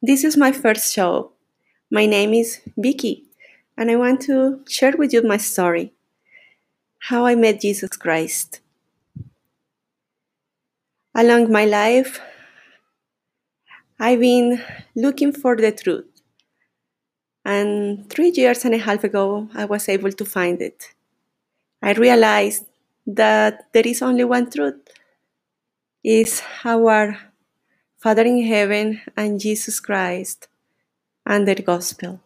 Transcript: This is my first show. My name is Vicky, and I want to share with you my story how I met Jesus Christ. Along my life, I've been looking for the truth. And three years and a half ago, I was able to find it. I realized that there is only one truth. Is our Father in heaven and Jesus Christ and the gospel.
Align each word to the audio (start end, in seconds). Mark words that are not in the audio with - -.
This 0.00 0.22
is 0.22 0.36
my 0.36 0.52
first 0.52 0.92
show. 0.94 1.32
My 1.90 2.06
name 2.06 2.32
is 2.32 2.60
Vicky, 2.76 3.24
and 3.76 3.90
I 3.90 3.96
want 3.96 4.20
to 4.22 4.62
share 4.68 4.96
with 4.96 5.12
you 5.12 5.22
my 5.22 5.38
story 5.38 5.92
how 7.10 7.26
I 7.26 7.34
met 7.34 7.60
Jesus 7.60 7.96
Christ. 7.96 8.60
Along 11.16 11.50
my 11.50 11.64
life, 11.64 12.20
I've 13.98 14.20
been 14.20 14.62
looking 14.94 15.32
for 15.32 15.56
the 15.56 15.72
truth. 15.72 16.06
And 17.44 18.08
three 18.08 18.30
years 18.30 18.64
and 18.64 18.74
a 18.74 18.78
half 18.78 19.02
ago, 19.02 19.48
I 19.52 19.64
was 19.64 19.88
able 19.88 20.12
to 20.12 20.24
find 20.24 20.62
it. 20.62 20.94
I 21.82 21.92
realized 21.94 22.66
that 23.04 23.66
there 23.72 23.86
is 23.86 24.02
only 24.02 24.22
one 24.22 24.48
truth. 24.48 24.78
Is 26.04 26.40
our 26.64 27.18
Father 27.98 28.22
in 28.22 28.44
heaven 28.44 29.00
and 29.16 29.40
Jesus 29.40 29.80
Christ 29.80 30.46
and 31.26 31.48
the 31.48 31.56
gospel. 31.56 32.20